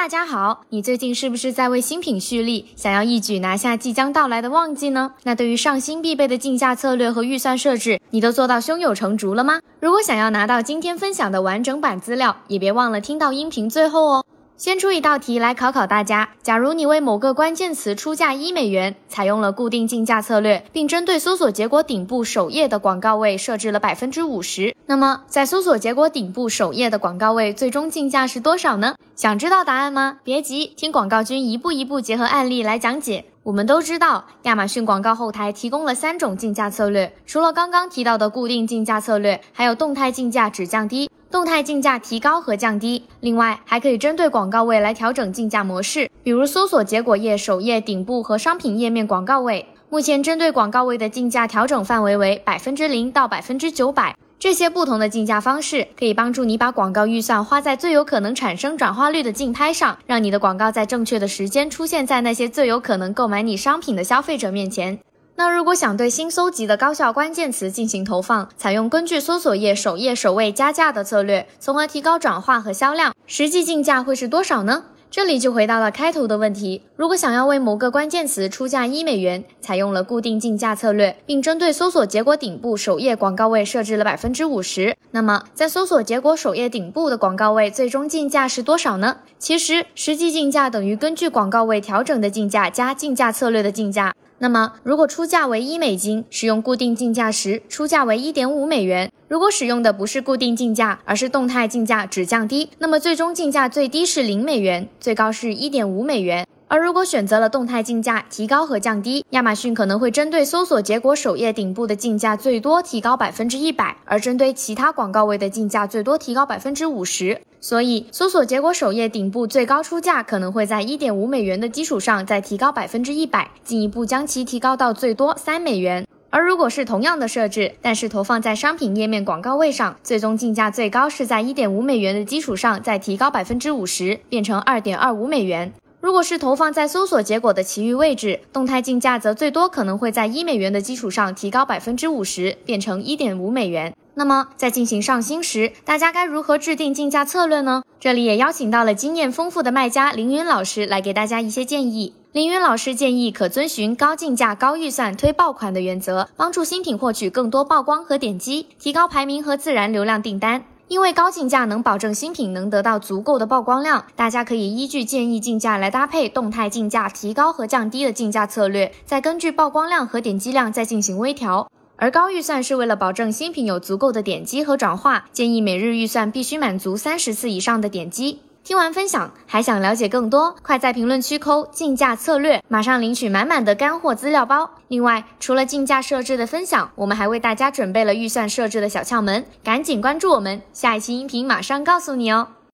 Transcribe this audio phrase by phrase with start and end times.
[0.00, 5.12] 大家好，你最近是不是在为新品蓄力，想要一举拿下即将到来的旺季呢？
[5.24, 9.60] 那对于上新必备的竞价策略和预算设置，你都做到胸有成竹了吗？
[9.78, 14.24] 如果想要拿到今天分享的完整版资料，也别忘了听到音频最后哦。
[14.60, 28.96] 先出一道题来考考大家：假如你为某个关键词出价一美元，采用了固定竞价策略，并针对搜索结果顶部首页的广告位设置了百分之五十，那么在搜索结果顶部首页的广告位最终竞价是多少呢？
[29.16, 30.18] 想知道答案吗？
[30.22, 33.24] 别急，听广告君一步一步结合案例来讲解。
[33.42, 41.09] 我们都知道，亚马逊广告后台提供了三种竞价策略，除了刚刚提到的固定竞价策略，还有动态竞价只降低。
[41.30, 49.64] 动态竞价提高和降低，另外还可以针对广告位来调整竞价模式，比如搜索结果页首页顶部和商品页面广告位。
[49.88, 54.16] 目前针对广告位的竞价调整范围为百分之零到百分之九百。
[54.40, 64.98] 这些不同的竞价方式可以帮助你把广告预算花在最有可能产生转化率的竞拍上，让你的广告在正确的时间出现在那些最有可能购买你商品的消费者面前。
[65.40, 74.84] 那如果想对新搜集的高效关键词进行投放，采用根据搜索页首页首位加价的策略，从而提高转化和销量，实际竞价会是多少呢？
[75.10, 89.16] 这里就回到了开头的问题：如果想要为某个关键词出价一美元，采用了固定竞价策略，并针对搜索结果顶部首页广告位设置了百分之五十，那么在搜索结果首页顶部的广告位最终竞价是多少呢？
[89.38, 94.14] 其实，实际竞价等于根据广告位调整的竞价加竞价策略的竞价。
[94.42, 99.12] 那么，如果出价为一美金，使用固定竞价时，出价为一点五美元。
[99.28, 106.46] 如果使用的不是固定竞价，而是动态竞价只降低，那么最终竞价最低是零美元，最高是一点五美元。
[106.70, 117.40] 而如果选择了动态竞价，提高和降低，亚马逊可能会针对搜索结果首页顶部的竞价最多提高百分之一百，而针对其他广告位的竞价最多提高百分之五十。
[117.60, 126.06] 所以，搜索结果首页顶部最高出价可能会在一点五美元的基础上再提高百分之一百，进一步将其提高到最多三美元。
[126.30, 135.72] 而如果是同样的设置，但是投放在商品页面广告位上，最终竞价最高是在一点五美元的基础上再提高百分之五十，变成二点二五美元。
[136.00, 143.94] 如果是投放在搜索结果的其余位置，动态竞价则最多可能会在一美元的基础上提高百分之五十，变成一点五美元。
[144.14, 147.82] 那么在进行上新时，大家该如何制定竞价策略呢？
[148.00, 152.14] 这里也邀请到了经验丰富的卖家凌云老师来给大家一些建议。
[152.32, 160.64] 凌云老师建议可遵循高竞价、高预算推爆款的原则，帮助新品获取更多曝光和点击，提高排名和自然流量订单。
[160.90, 171.70] 因为高竞价能保证新品能得到足够的曝光量，大家可以依据建议竞价来搭配动态竞价提高和降低的竞价策略，再根据曝光量和点击量再进行微调。
[171.94, 178.40] 而高预算是为了保证新品有足够的点击和转化，建议每日预算必须满足三十次以上的点击。
[178.62, 180.54] 听完分享，还想了解更多？
[180.62, 184.70] 快在评论区扣竞价策略，马上领取满满的干货资料包。
[184.88, 192.48] 另外，除了竞价设置的分享，我们还为大家准备了预算设置的小窍门，赶紧关注我们，下一期音频马上告诉你哦。